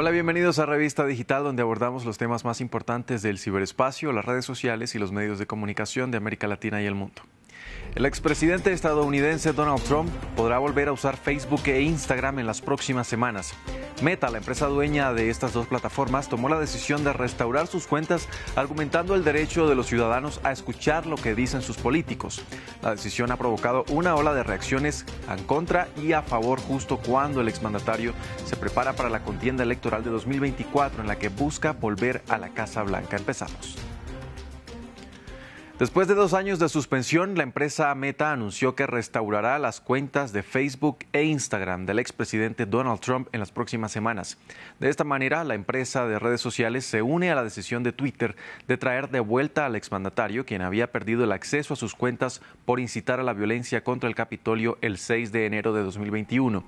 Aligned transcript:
Hola, 0.00 0.12
bienvenidos 0.12 0.60
a 0.60 0.64
Revista 0.64 1.04
Digital, 1.06 1.42
donde 1.42 1.62
abordamos 1.62 2.04
los 2.04 2.18
temas 2.18 2.44
más 2.44 2.60
importantes 2.60 3.20
del 3.20 3.36
ciberespacio, 3.36 4.12
las 4.12 4.24
redes 4.24 4.44
sociales 4.44 4.94
y 4.94 5.00
los 5.00 5.10
medios 5.10 5.40
de 5.40 5.48
comunicación 5.48 6.12
de 6.12 6.18
América 6.18 6.46
Latina 6.46 6.80
y 6.80 6.86
el 6.86 6.94
mundo. 6.94 7.20
El 7.94 8.06
expresidente 8.06 8.72
estadounidense 8.72 9.52
Donald 9.52 9.82
Trump 9.82 10.10
podrá 10.36 10.58
volver 10.58 10.88
a 10.88 10.92
usar 10.92 11.16
Facebook 11.16 11.62
e 11.66 11.80
Instagram 11.82 12.38
en 12.38 12.46
las 12.46 12.60
próximas 12.60 13.06
semanas. 13.06 13.54
Meta, 14.02 14.30
la 14.30 14.38
empresa 14.38 14.66
dueña 14.66 15.12
de 15.12 15.28
estas 15.28 15.52
dos 15.52 15.66
plataformas, 15.66 16.28
tomó 16.28 16.48
la 16.48 16.60
decisión 16.60 17.02
de 17.02 17.12
restaurar 17.12 17.66
sus 17.66 17.88
cuentas 17.88 18.28
argumentando 18.54 19.16
el 19.16 19.24
derecho 19.24 19.68
de 19.68 19.74
los 19.74 19.86
ciudadanos 19.86 20.40
a 20.44 20.52
escuchar 20.52 21.06
lo 21.06 21.16
que 21.16 21.34
dicen 21.34 21.62
sus 21.62 21.76
políticos. 21.78 22.40
La 22.80 22.92
decisión 22.92 23.32
ha 23.32 23.36
provocado 23.36 23.84
una 23.90 24.14
ola 24.14 24.34
de 24.34 24.44
reacciones 24.44 25.04
en 25.28 25.42
contra 25.44 25.88
y 26.00 26.12
a 26.12 26.22
favor 26.22 26.60
justo 26.60 26.98
cuando 26.98 27.40
el 27.40 27.48
exmandatario 27.48 28.12
se 28.44 28.56
prepara 28.56 28.92
para 28.92 29.10
la 29.10 29.24
contienda 29.24 29.64
electoral 29.64 30.04
de 30.04 30.10
2024 30.10 31.02
en 31.02 31.08
la 31.08 31.18
que 31.18 31.30
busca 31.30 31.72
volver 31.72 32.22
a 32.28 32.38
la 32.38 32.50
Casa 32.50 32.84
Blanca. 32.84 33.16
Empezamos. 33.16 33.87
Después 35.78 36.08
de 36.08 36.16
dos 36.16 36.34
años 36.34 36.58
de 36.58 36.68
suspensión, 36.68 37.36
la 37.36 37.44
empresa 37.44 37.94
Meta 37.94 38.32
anunció 38.32 38.74
que 38.74 38.84
restaurará 38.84 39.60
las 39.60 39.80
cuentas 39.80 40.32
de 40.32 40.42
Facebook 40.42 40.98
e 41.12 41.22
Instagram 41.22 41.86
del 41.86 42.00
expresidente 42.00 42.66
Donald 42.66 42.98
Trump 42.98 43.28
en 43.30 43.38
las 43.38 43.52
próximas 43.52 43.92
semanas. 43.92 44.38
De 44.80 44.88
esta 44.88 45.04
manera, 45.04 45.44
la 45.44 45.54
empresa 45.54 46.08
de 46.08 46.18
redes 46.18 46.40
sociales 46.40 46.84
se 46.84 47.00
une 47.00 47.30
a 47.30 47.36
la 47.36 47.44
decisión 47.44 47.84
de 47.84 47.92
Twitter 47.92 48.34
de 48.66 48.76
traer 48.76 49.08
de 49.10 49.20
vuelta 49.20 49.66
al 49.66 49.76
exmandatario, 49.76 50.44
quien 50.44 50.62
había 50.62 50.90
perdido 50.90 51.22
el 51.22 51.30
acceso 51.30 51.74
a 51.74 51.76
sus 51.76 51.94
cuentas 51.94 52.42
por 52.64 52.80
incitar 52.80 53.20
a 53.20 53.22
la 53.22 53.32
violencia 53.32 53.84
contra 53.84 54.08
el 54.08 54.16
Capitolio 54.16 54.78
el 54.80 54.98
6 54.98 55.30
de 55.30 55.46
enero 55.46 55.72
de 55.72 55.84
2021. 55.84 56.64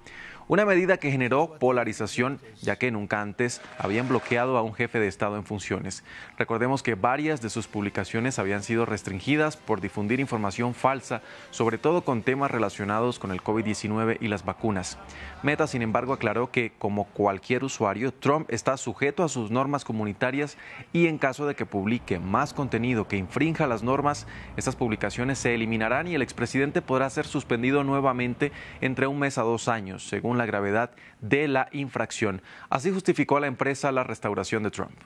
Una 0.50 0.66
medida 0.66 0.96
que 0.96 1.12
generó 1.12 1.58
polarización, 1.60 2.40
ya 2.60 2.74
que 2.74 2.90
nunca 2.90 3.20
antes 3.20 3.60
habían 3.78 4.08
bloqueado 4.08 4.58
a 4.58 4.62
un 4.62 4.74
jefe 4.74 4.98
de 4.98 5.06
Estado 5.06 5.36
en 5.36 5.44
funciones. 5.44 6.02
Recordemos 6.38 6.82
que 6.82 6.96
varias 6.96 7.40
de 7.40 7.50
sus 7.50 7.68
publicaciones 7.68 8.40
habían 8.40 8.64
sido 8.64 8.84
restringidas 8.84 9.56
por 9.56 9.80
difundir 9.80 10.18
información 10.18 10.74
falsa, 10.74 11.22
sobre 11.52 11.78
todo 11.78 12.02
con 12.02 12.22
temas 12.22 12.50
relacionados 12.50 13.20
con 13.20 13.30
el 13.30 13.44
COVID-19 13.44 14.16
y 14.20 14.26
las 14.26 14.44
vacunas. 14.44 14.98
Meta, 15.44 15.68
sin 15.68 15.82
embargo, 15.82 16.14
aclaró 16.14 16.50
que, 16.50 16.72
como 16.76 17.04
cualquier 17.04 17.62
usuario, 17.62 18.12
Trump 18.12 18.50
está 18.50 18.76
sujeto 18.76 19.22
a 19.22 19.28
sus 19.28 19.52
normas 19.52 19.84
comunitarias 19.84 20.58
y 20.92 21.06
en 21.06 21.18
caso 21.18 21.46
de 21.46 21.54
que 21.54 21.64
publique 21.64 22.18
más 22.18 22.54
contenido 22.54 23.06
que 23.06 23.16
infrinja 23.16 23.68
las 23.68 23.84
normas, 23.84 24.26
estas 24.56 24.74
publicaciones 24.74 25.38
se 25.38 25.54
eliminarán 25.54 26.08
y 26.08 26.16
el 26.16 26.22
expresidente 26.22 26.82
podrá 26.82 27.08
ser 27.08 27.28
suspendido 27.28 27.84
nuevamente 27.84 28.50
entre 28.80 29.06
un 29.06 29.20
mes 29.20 29.38
a 29.38 29.42
dos 29.42 29.68
años, 29.68 30.02
según 30.08 30.39
la 30.40 30.46
gravedad 30.46 30.90
de 31.20 31.46
la 31.48 31.68
infracción. 31.72 32.42
Así 32.70 32.90
justificó 32.90 33.38
la 33.38 33.46
empresa 33.46 33.92
la 33.92 34.04
restauración 34.04 34.62
de 34.62 34.70
Trump. 34.70 34.98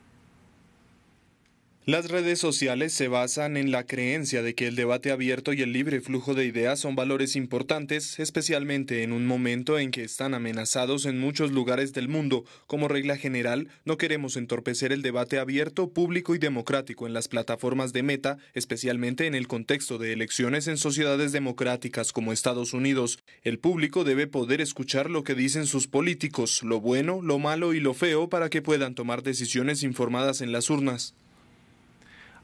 Las 1.86 2.08
redes 2.08 2.38
sociales 2.38 2.94
se 2.94 3.08
basan 3.08 3.58
en 3.58 3.70
la 3.70 3.84
creencia 3.84 4.42
de 4.42 4.54
que 4.54 4.66
el 4.66 4.74
debate 4.74 5.10
abierto 5.10 5.52
y 5.52 5.60
el 5.60 5.74
libre 5.74 6.00
flujo 6.00 6.32
de 6.32 6.46
ideas 6.46 6.80
son 6.80 6.96
valores 6.96 7.36
importantes, 7.36 8.18
especialmente 8.18 9.02
en 9.02 9.12
un 9.12 9.26
momento 9.26 9.78
en 9.78 9.90
que 9.90 10.02
están 10.02 10.32
amenazados 10.32 11.04
en 11.04 11.20
muchos 11.20 11.52
lugares 11.52 11.92
del 11.92 12.08
mundo. 12.08 12.46
Como 12.66 12.88
regla 12.88 13.18
general, 13.18 13.68
no 13.84 13.98
queremos 13.98 14.38
entorpecer 14.38 14.92
el 14.92 15.02
debate 15.02 15.38
abierto, 15.38 15.92
público 15.92 16.34
y 16.34 16.38
democrático 16.38 17.06
en 17.06 17.12
las 17.12 17.28
plataformas 17.28 17.92
de 17.92 18.02
meta, 18.02 18.38
especialmente 18.54 19.26
en 19.26 19.34
el 19.34 19.46
contexto 19.46 19.98
de 19.98 20.14
elecciones 20.14 20.68
en 20.68 20.78
sociedades 20.78 21.32
democráticas 21.32 22.12
como 22.12 22.32
Estados 22.32 22.72
Unidos. 22.72 23.18
El 23.42 23.58
público 23.58 24.04
debe 24.04 24.26
poder 24.26 24.62
escuchar 24.62 25.10
lo 25.10 25.22
que 25.22 25.34
dicen 25.34 25.66
sus 25.66 25.86
políticos, 25.86 26.62
lo 26.62 26.80
bueno, 26.80 27.20
lo 27.20 27.38
malo 27.38 27.74
y 27.74 27.80
lo 27.80 27.92
feo 27.92 28.30
para 28.30 28.48
que 28.48 28.62
puedan 28.62 28.94
tomar 28.94 29.22
decisiones 29.22 29.82
informadas 29.82 30.40
en 30.40 30.50
las 30.50 30.70
urnas. 30.70 31.14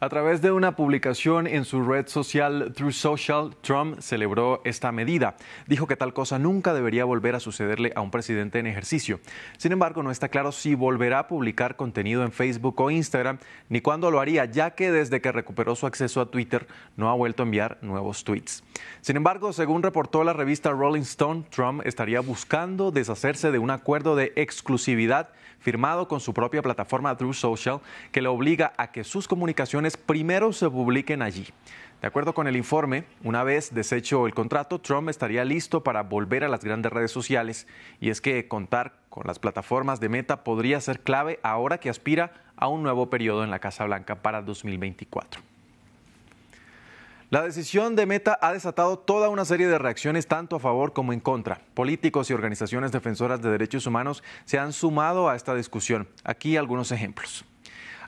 A 0.03 0.09
través 0.09 0.41
de 0.41 0.51
una 0.51 0.77
publicación 0.77 1.47
en 1.47 1.67
su 1.67 1.83
red 1.83 2.07
social 2.09 2.73
True 2.75 2.91
Social, 2.91 3.55
Trump 3.61 4.01
celebró 4.01 4.63
esta 4.65 4.93
medida. 4.93 5.37
Dijo 5.67 5.87
que 5.87 5.95
tal 5.95 6.15
cosa 6.15 6.39
nunca 6.39 6.73
debería 6.73 7.05
volver 7.05 7.35
a 7.35 7.41
sucederle 7.41 7.93
a 7.95 8.01
un 8.01 8.11
presidente 8.11 8.59
en 8.59 8.67
ejercicio. 8.67 9.21
Sin 9.59 9.73
embargo, 9.73 10.03
no 10.03 10.11
está 10.11 10.31
claro 10.31 10.53
si 10.53 10.75
volverá 10.75 11.19
a 11.19 11.29
publicar 11.29 11.77
contenido 11.77 12.23
en 12.23 12.33
Facebook 12.33 12.81
o 12.81 12.91
Instagram, 12.91 13.41
ni 13.69 13.83
cuándo 13.83 14.11
lo 14.11 14.21
haría, 14.21 14.47
ya 14.47 14.71
que 14.71 14.91
desde 14.91 15.21
que 15.21 15.33
recuperó 15.33 15.77
su 15.77 15.87
acceso 15.87 16.23
a 16.23 16.31
Twitter 16.31 16.67
no 16.97 17.11
ha 17.11 17.15
vuelto 17.15 17.43
a 17.43 17.45
enviar 17.45 17.77
nuevos 17.83 18.25
tweets. 18.25 18.65
Sin 19.03 19.19
embargo, 19.19 19.53
según 19.53 19.83
reportó 19.83 20.25
la 20.25 20.33
revista 20.33 20.71
Rolling 20.71 21.03
Stone, 21.03 21.45
Trump 21.51 21.83
estaría 21.85 22.21
buscando 22.21 22.91
deshacerse 22.91 23.51
de 23.51 23.59
un 23.59 23.71
acuerdo 23.71 24.17
de 24.17 24.33
exclusividad 24.37 25.29
firmado 25.61 26.09
con 26.09 26.21
su 26.21 26.35
propia 26.35 26.63
plataforma 26.63 27.17
True 27.17 27.35
Social 27.35 27.81
que 28.11 28.23
le 28.23 28.29
obliga 28.29 28.73
a 28.77 28.91
que 28.91 29.05
sus 29.05 29.29
comunicaciones 29.29 29.90
primero 29.97 30.53
se 30.53 30.69
publiquen 30.69 31.23
allí. 31.23 31.47
De 32.01 32.07
acuerdo 32.07 32.33
con 32.33 32.47
el 32.47 32.57
informe, 32.57 33.05
una 33.23 33.45
vez 33.45 33.75
deshecho 33.75 34.27
el 34.27 34.33
contrato, 34.33 34.81
Trump 34.81 35.11
estaría 35.11 35.45
listo 35.45 35.83
para 35.83 36.03
volver 36.03 36.45
a 36.45 36.49
las 36.49 36.65
grandes 36.65 36.91
redes 36.91 37.11
sociales 37.11 37.67
y 38.01 38.09
es 38.09 38.23
que 38.23 38.49
contar 38.49 38.95
con 39.11 39.27
las 39.27 39.39
plataformas 39.39 40.01
de 40.01 40.09
Meta 40.09 40.43
podría 40.43 40.81
ser 40.81 41.01
clave 41.01 41.41
ahora 41.43 41.79
que 41.79 41.91
aspira 41.91 42.33
a 42.57 42.69
un 42.69 42.83
nuevo 42.83 43.11
periodo 43.11 43.45
en 43.45 43.51
la 43.51 43.59
Casa 43.59 43.85
Blanca 43.85 44.23
para 44.23 44.41
2024. 44.41 45.43
La 47.29 47.43
decisión 47.43 47.95
de 47.97 48.07
Meta 48.07 48.39
ha 48.41 48.53
desatado 48.53 48.99
toda 48.99 49.29
una 49.29 49.45
serie 49.45 49.69
de 49.69 49.79
reacciones 49.79 50.27
tanto 50.27 50.57
a 50.57 50.61
favor 50.61 50.93
como 50.93 51.13
en 51.13 51.21
contra. 51.21 51.61
Políticos 51.75 52.29
y 52.29 52.33
organizaciones 52.33 52.93
defensoras 52.93 53.41
de 53.43 53.51
derechos 53.51 53.87
humanos 53.87 54.25
se 54.47 54.59
han 54.59 54.73
sumado 54.73 55.29
a 55.29 55.37
esta 55.37 55.55
discusión. 55.55 56.09
Aquí 56.25 56.57
algunos 56.57 56.91
ejemplos. 56.91 57.45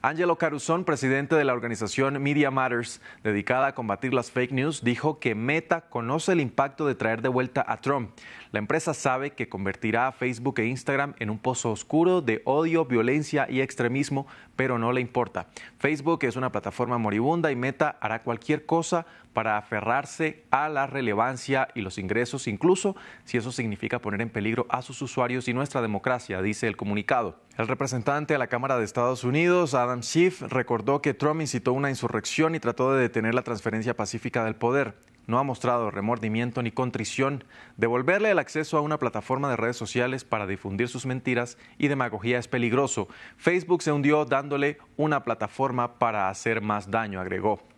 Angelo 0.05 0.37
Caruzón, 0.37 0.85
presidente 0.85 1.37
de 1.37 1.45
la 1.45 1.53
organización 1.53 2.21
Media 2.21 2.51
Matters, 2.51 3.01
dedicada 3.23 3.69
a 3.69 3.75
combatir 3.77 4.13
las 4.13 4.33
fake 4.33 4.51
news, 4.51 4.83
dijo 4.83 5.21
que 5.21 5.37
Meta 5.37 5.83
conoce 5.83 6.33
el 6.33 6.41
impacto 6.41 6.89
de 6.89 6.97
traer 6.97 7.23
de 7.23 7.29
vuelta 7.29 7.65
a 7.69 7.81
Trump. 7.81 8.11
La 8.53 8.59
empresa 8.59 8.93
sabe 8.93 9.31
que 9.31 9.49
convertirá 9.49 10.09
a 10.09 10.13
Facebook 10.13 10.61
e 10.61 10.67
Instagram 10.67 11.15
en 11.19 11.31
un 11.31 11.39
pozo 11.39 11.71
oscuro 11.71 12.21
de 12.21 12.43
odio, 12.45 12.85
violencia 12.85 13.47
y 13.49 13.63
extremismo, 13.63 14.27
pero 14.57 14.79
no 14.79 14.93
le 14.93 15.01
importa. 15.01 15.47
Facebook 15.79 16.25
es 16.25 16.37
una 16.37 16.53
plataforma 16.53 16.99
moribunda 16.99 17.51
y 17.51 17.57
Meta 17.57 17.97
hará 17.99 18.23
cualquier 18.23 18.67
cosa 18.67 19.07
para 19.33 19.57
aferrarse 19.57 20.45
a 20.51 20.69
la 20.69 20.87
relevancia 20.87 21.69
y 21.75 21.81
los 21.81 21.97
ingresos, 21.97 22.47
incluso 22.47 22.95
si 23.25 23.39
eso 23.39 23.53
significa 23.53 24.01
poner 24.01 24.21
en 24.21 24.29
peligro 24.29 24.67
a 24.69 24.83
sus 24.83 25.01
usuarios 25.01 25.49
y 25.49 25.55
nuestra 25.55 25.81
democracia, 25.81 26.43
dice 26.43 26.67
el 26.67 26.77
comunicado. 26.77 27.41
El 27.57 27.69
representante 27.69 28.35
a 28.35 28.39
la 28.39 28.49
Cámara 28.49 28.77
de 28.77 28.85
Estados 28.85 29.25
Unidos, 29.25 29.73
Adam 29.73 30.03
Schiff, 30.03 30.43
recordó 30.43 31.01
que 31.01 31.15
Trump 31.15 31.41
incitó 31.41 31.73
una 31.73 31.89
insurrección 31.89 32.55
y 32.55 32.61
trató 32.61 32.93
de 32.93 33.01
detener 33.01 33.35
la 33.35 33.45
transferencia 33.45 33.97
pacífica 33.97 34.45
del 34.45 34.57
poder. 34.57 34.95
No 35.27 35.38
ha 35.38 35.43
mostrado 35.43 35.91
remordimiento 35.91 36.62
ni 36.62 36.72
contrición. 36.72 37.44
Devolverle 37.77 38.31
el 38.31 38.38
acceso 38.38 38.77
a 38.77 38.81
una 38.81 38.99
plataforma 38.99 39.49
de 39.49 39.56
redes 39.56 39.77
sociales 39.77 40.25
para 40.25 40.47
difundir 40.47 40.88
sus 40.88 41.06
mentiras 41.06 41.59
y 41.78 41.88
demagogía 41.88 42.38
es 42.38 42.49
peligroso. 42.49 43.09
Facebook 43.37 43.82
se 43.82 43.93
hundió 43.93 44.25
dándole 44.25 44.78
una 44.97 45.25
plataforma 45.25 45.99
para 45.99 46.28
hacer 46.28 46.61
más 46.61 46.91
daño, 46.91 47.21
agregó. 47.21 47.72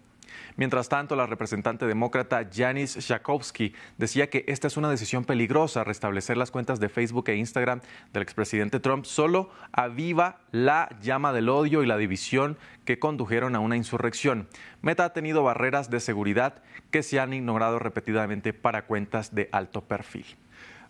Mientras 0.57 0.89
tanto, 0.89 1.17
la 1.17 1.27
representante 1.27 1.87
demócrata 1.87 2.49
Janice 2.53 3.01
Shakovsky 3.01 3.75
decía 3.99 4.31
que 4.31 4.45
esta 4.49 4.69
es 4.69 4.77
una 4.77 4.91
decisión 4.91 5.25
peligrosa. 5.25 5.85
Restablecer 5.85 6.37
las 6.37 6.51
cuentas 6.51 6.81
de 6.81 6.89
Facebook 6.89 7.29
e 7.29 7.37
Instagram 7.37 7.81
del 8.13 8.23
expresidente 8.23 8.81
Trump 8.81 9.05
solo 9.05 9.51
aviva 9.73 10.41
la 10.53 10.89
llama 11.03 11.33
del 11.33 11.49
odio 11.49 11.83
y 11.83 11.87
la 11.87 11.97
división 11.97 12.57
que 12.85 12.99
condujeron 12.99 13.55
a 13.57 13.61
una 13.61 13.77
insurrección. 13.77 14.49
Meta 14.83 15.05
ha 15.05 15.13
tenido 15.13 15.43
barreras 15.43 15.91
de 15.91 16.01
seguridad 16.01 16.63
que 16.91 17.03
se 17.03 17.19
han 17.19 17.33
ignorado 17.33 17.79
repetidamente 17.79 18.53
para 18.53 18.87
cuentas 18.87 19.35
de 19.35 19.49
alto 19.53 19.83
perfil. 19.83 20.27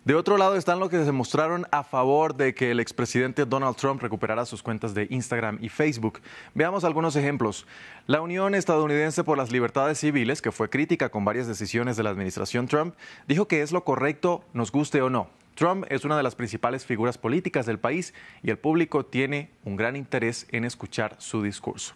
De 0.05 0.13
otro 0.13 0.37
lado 0.37 0.55
están 0.55 0.79
los 0.79 0.91
que 0.91 1.03
se 1.03 1.11
mostraron 1.11 1.65
a 1.71 1.83
favor 1.83 2.35
de 2.35 2.53
que 2.53 2.69
el 2.69 2.79
expresidente 2.79 3.43
Donald 3.43 3.75
Trump 3.75 4.03
recuperara 4.03 4.45
sus 4.45 4.61
cuentas 4.61 4.93
de 4.93 5.07
Instagram 5.09 5.57
y 5.61 5.69
Facebook. 5.69 6.21
Veamos 6.53 6.83
algunos 6.83 7.15
ejemplos. 7.15 7.65
La 8.05 8.21
Unión 8.21 8.53
Estadounidense 8.53 9.23
por 9.23 9.35
las 9.35 9.51
Libertades 9.51 9.97
Civiles, 9.97 10.43
que 10.43 10.51
fue 10.51 10.69
crítica 10.69 11.09
con 11.09 11.25
varias 11.25 11.47
decisiones 11.47 11.97
de 11.97 12.03
la 12.03 12.11
administración 12.11 12.67
Trump, 12.67 12.93
dijo 13.27 13.47
que 13.47 13.63
es 13.63 13.71
lo 13.71 13.83
correcto, 13.83 14.43
nos 14.53 14.71
guste 14.71 15.01
o 15.01 15.09
no. 15.09 15.27
Trump 15.55 15.85
es 15.89 16.05
una 16.05 16.17
de 16.17 16.21
las 16.21 16.35
principales 16.35 16.85
figuras 16.85 17.17
políticas 17.17 17.65
del 17.65 17.79
país 17.79 18.13
y 18.43 18.51
el 18.51 18.59
público 18.59 19.07
tiene 19.07 19.49
un 19.63 19.75
gran 19.75 19.95
interés 19.95 20.45
en 20.51 20.65
escuchar 20.65 21.15
su 21.17 21.41
discurso. 21.41 21.95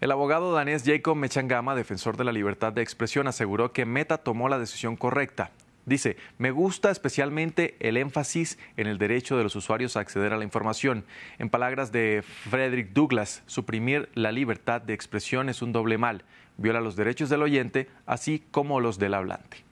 El 0.00 0.10
abogado 0.10 0.52
danés 0.52 0.82
Jacob 0.84 1.14
Mechangama, 1.14 1.76
defensor 1.76 2.16
de 2.16 2.24
la 2.24 2.32
libertad 2.32 2.72
de 2.72 2.82
expresión, 2.82 3.28
aseguró 3.28 3.72
que 3.72 3.86
Meta 3.86 4.18
tomó 4.18 4.48
la 4.48 4.58
decisión 4.58 4.96
correcta. 4.96 5.52
Dice, 5.84 6.16
me 6.38 6.52
gusta 6.52 6.90
especialmente 6.90 7.76
el 7.80 7.96
énfasis 7.96 8.58
en 8.76 8.86
el 8.86 8.98
derecho 8.98 9.36
de 9.36 9.42
los 9.42 9.56
usuarios 9.56 9.96
a 9.96 10.00
acceder 10.00 10.32
a 10.32 10.36
la 10.36 10.44
información. 10.44 11.04
En 11.38 11.50
palabras 11.50 11.90
de 11.90 12.22
Frederick 12.50 12.92
Douglass, 12.92 13.42
suprimir 13.46 14.08
la 14.14 14.30
libertad 14.30 14.80
de 14.80 14.94
expresión 14.94 15.48
es 15.48 15.60
un 15.60 15.72
doble 15.72 15.98
mal. 15.98 16.22
Viola 16.56 16.80
los 16.80 16.94
derechos 16.94 17.30
del 17.30 17.42
oyente, 17.42 17.88
así 18.06 18.44
como 18.52 18.80
los 18.80 18.98
del 18.98 19.14
hablante. 19.14 19.64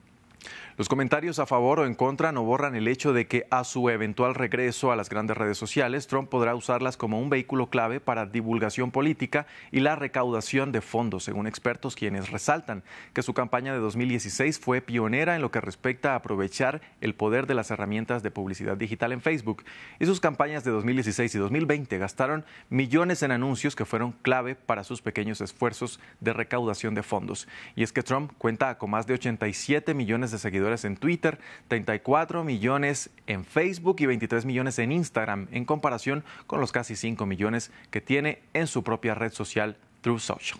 Los 0.77 0.87
comentarios 0.87 1.39
a 1.39 1.45
favor 1.45 1.81
o 1.81 1.85
en 1.85 1.95
contra 1.95 2.31
no 2.31 2.43
borran 2.43 2.75
el 2.75 2.87
hecho 2.87 3.11
de 3.11 3.27
que 3.27 3.45
a 3.51 3.63
su 3.63 3.89
eventual 3.89 4.35
regreso 4.35 4.91
a 4.91 4.95
las 4.95 5.09
grandes 5.09 5.37
redes 5.37 5.57
sociales, 5.57 6.07
Trump 6.07 6.29
podrá 6.29 6.55
usarlas 6.55 6.95
como 6.95 7.19
un 7.19 7.29
vehículo 7.29 7.69
clave 7.69 7.99
para 7.99 8.25
divulgación 8.25 8.91
política 8.91 9.47
y 9.71 9.81
la 9.81 9.95
recaudación 9.95 10.71
de 10.71 10.81
fondos, 10.81 11.25
según 11.25 11.45
expertos 11.45 11.95
quienes 11.95 12.31
resaltan 12.31 12.83
que 13.13 13.21
su 13.21 13.33
campaña 13.33 13.73
de 13.73 13.79
2016 13.79 14.59
fue 14.59 14.81
pionera 14.81 15.35
en 15.35 15.41
lo 15.41 15.51
que 15.51 15.59
respecta 15.59 16.13
a 16.13 16.15
aprovechar 16.15 16.81
el 17.01 17.15
poder 17.15 17.47
de 17.47 17.55
las 17.55 17.69
herramientas 17.69 18.23
de 18.23 18.31
publicidad 18.31 18.77
digital 18.77 19.11
en 19.11 19.21
Facebook. 19.21 19.63
Y 19.99 20.05
sus 20.05 20.21
campañas 20.21 20.63
de 20.63 20.71
2016 20.71 21.35
y 21.35 21.37
2020 21.37 21.97
gastaron 21.97 22.45
millones 22.69 23.23
en 23.23 23.31
anuncios 23.31 23.75
que 23.75 23.85
fueron 23.85 24.13
clave 24.21 24.55
para 24.55 24.83
sus 24.83 25.01
pequeños 25.01 25.41
esfuerzos 25.41 25.99
de 26.21 26.33
recaudación 26.33 26.95
de 26.95 27.03
fondos. 27.03 27.47
Y 27.75 27.83
es 27.83 27.91
que 27.91 28.03
Trump 28.03 28.31
cuenta 28.37 28.77
con 28.77 28.89
más 28.89 29.05
de 29.05 29.15
87 29.15 29.93
millones 29.93 30.31
de 30.31 30.39
en 30.61 30.95
Twitter, 30.95 31.39
34 31.67 32.43
millones 32.43 33.09
en 33.27 33.43
Facebook 33.43 33.97
y 33.99 34.05
23 34.05 34.45
millones 34.45 34.79
en 34.79 34.91
Instagram, 34.91 35.47
en 35.51 35.65
comparación 35.65 36.23
con 36.47 36.61
los 36.61 36.71
casi 36.71 36.95
5 36.95 37.25
millones 37.25 37.71
que 37.89 38.01
tiene 38.01 38.41
en 38.53 38.67
su 38.67 38.83
propia 38.83 39.15
red 39.15 39.33
social 39.33 39.77
True 40.01 40.19
Social. 40.19 40.59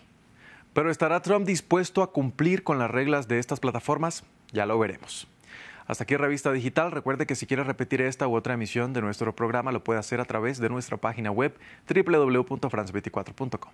Pero 0.73 0.89
¿estará 0.89 1.21
Trump 1.21 1.45
dispuesto 1.45 2.01
a 2.01 2.11
cumplir 2.11 2.63
con 2.63 2.79
las 2.79 2.89
reglas 2.89 3.27
de 3.27 3.39
estas 3.39 3.59
plataformas? 3.59 4.23
Ya 4.51 4.65
lo 4.65 4.79
veremos. 4.79 5.27
Hasta 5.85 6.03
aquí 6.05 6.15
Revista 6.15 6.51
Digital. 6.51 6.91
Recuerde 6.91 7.25
que 7.25 7.35
si 7.35 7.45
quiere 7.45 7.63
repetir 7.63 8.01
esta 8.01 8.27
u 8.27 8.35
otra 8.35 8.53
emisión 8.53 8.93
de 8.93 9.01
nuestro 9.01 9.35
programa 9.35 9.71
lo 9.71 9.83
puede 9.83 9.99
hacer 9.99 10.19
a 10.21 10.25
través 10.25 10.59
de 10.59 10.69
nuestra 10.69 10.97
página 10.97 11.31
web 11.31 11.57
www.france24.com. 11.87 13.71